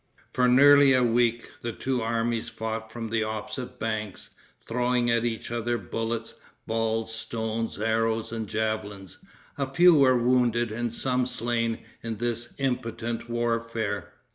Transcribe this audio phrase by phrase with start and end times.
[0.33, 4.31] For nearly a week the two armies fought from the opposite banks,
[4.67, 6.33] throwing at each other bullets,
[6.65, 9.19] balls, stones, arrows and javelins.
[9.59, 14.13] A few were wounded and some slain in this impotent warfare.